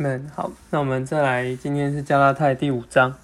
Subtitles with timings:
[0.00, 3.14] 们好，那我们再来，今天是加拉太第五章。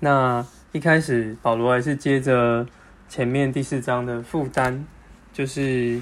[0.00, 0.42] 那
[0.72, 2.66] 一开始保罗还是接着
[3.06, 4.86] 前面第四章的负担，
[5.34, 6.00] 就是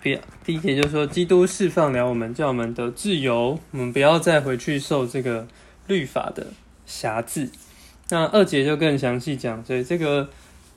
[0.00, 5.48] 不要第一节就是说基督释放了我们，叫我们得自由，我们不要再回去受这个
[5.88, 6.46] 律法的
[6.86, 7.50] 辖制。
[8.10, 10.30] 那二节就更详细讲，所以这个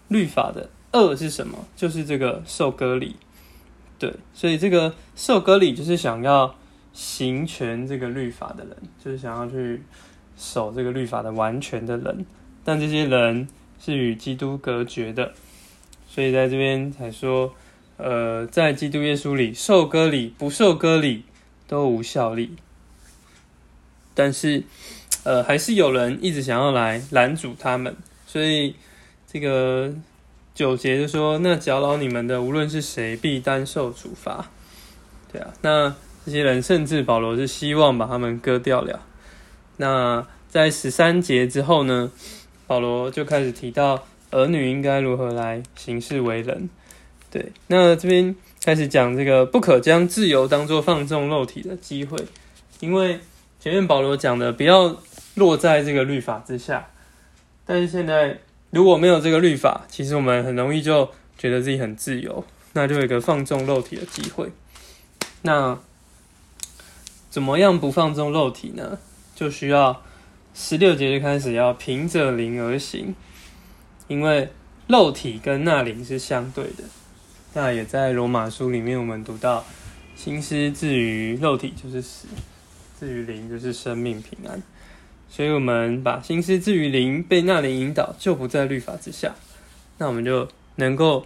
[0.08, 1.68] 律法的恶是什么？
[1.76, 3.16] 就是这个受割礼。
[4.00, 6.56] 对，所以这个受割礼就是想要
[6.94, 9.82] 行全这个律法的人，就是想要去
[10.38, 12.26] 守这个律法的完全的人，
[12.64, 13.48] 但这些人
[13.80, 15.34] 是与基督隔绝的，
[16.08, 17.54] 所以在这边才说，
[17.98, 21.24] 呃，在基督耶稣里受割礼不受割礼
[21.68, 22.56] 都无效力，
[24.14, 24.64] 但是
[25.24, 28.76] 呃，还是有人一直想要来拦阻他们，所以
[29.28, 29.94] 这个。
[30.54, 34.50] 九节就说：“那搅扰你们的，无论是谁，必单受处罚。”
[35.32, 39.00] 对啊，那这些人甚至保罗是希望把他们割掉了。
[39.78, 42.12] 那在十三节之后呢，
[42.68, 46.70] 保罗就开始提到儿女应该如何来行事为人。
[47.30, 52.18] 对，那这边开始讲这个不可将自由当作放纵肉体的机会，
[52.80, 53.20] 因为
[53.60, 54.98] 前面保罗讲的不要
[55.36, 56.90] 落在这个律法之下，
[57.66, 58.40] 但是现在。
[58.74, 62.42] 如果没有这个律法，其实我们很容易就觉得自己很自由，
[62.72, 64.50] 那就有一个放纵肉体的机会。
[65.42, 65.78] 那
[67.32, 69.00] 怎么样不放纵肉体呢？
[69.34, 70.04] 就需要
[70.54, 73.16] 十六节就开始要凭着灵而行，
[74.08, 74.50] 因为
[74.88, 76.84] 肉体跟那灵是相对的。
[77.54, 79.64] 那也在罗马书里面，我们读到
[80.14, 82.28] 心思至于肉体就是死，
[83.00, 84.62] 至于灵就是生命平安。
[85.30, 89.34] 所以，我们把心思置于灵，被那灵引导，就不在律法之下。
[89.98, 91.26] 那我们就能够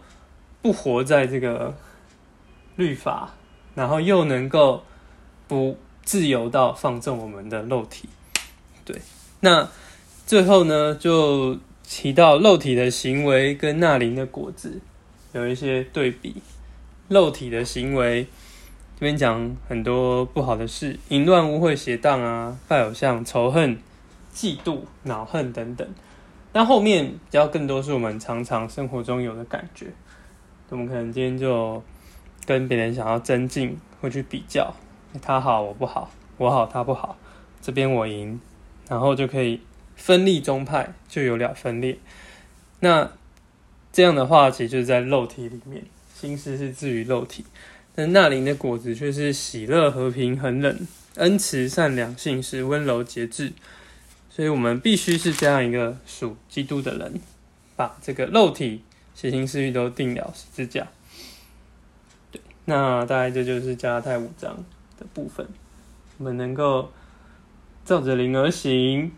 [0.61, 1.75] 不活在这个
[2.75, 3.33] 律法，
[3.73, 4.83] 然后又能够
[5.47, 8.07] 不自由到放纵我们的肉体。
[8.85, 9.01] 对，
[9.41, 9.67] 那
[10.25, 14.79] 最后呢，就提到肉体的行为跟那灵的果子
[15.33, 16.35] 有一些对比。
[17.09, 18.23] 肉体的行为
[18.95, 23.77] 这边讲很多不好的事，淫乱、污秽、邪荡啊，拜偶像、仇恨。
[24.35, 25.87] 嫉妒、恼恨等等，
[26.51, 29.87] 那后面比较更多是我们常常生活中有的感觉。
[30.67, 31.81] 我们可能今天就
[32.45, 34.75] 跟别人想要增进，会去比较，
[35.21, 37.17] 他好我不好，我好他不好，
[37.61, 38.39] 这边我赢，
[38.89, 39.61] 然后就可以
[39.95, 41.97] 分立宗派，就有了分裂。
[42.79, 43.11] 那
[43.91, 45.83] 这样的话，其实就是在肉体里面，
[46.13, 47.45] 心思是置于肉体，
[47.95, 53.53] 但那灵的果子却是喜乐、和平、恒忍、恩慈、善良、信实、温柔、节制。
[54.29, 57.21] 所以我们必须是这样一个属基督的人，
[57.77, 58.83] 把这个肉体、
[59.15, 60.85] 血腥私欲都定了十字架。
[62.31, 64.61] 对，那大概这就是加拉太五章
[64.97, 65.47] 的部分。
[66.17, 66.91] 我们能够
[67.83, 69.11] 照着灵而行，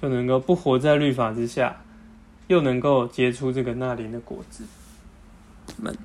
[0.00, 1.82] 就能够不活在律法之下，
[2.46, 4.64] 又能够结出这个那灵的果子。
[5.78, 5.96] 们。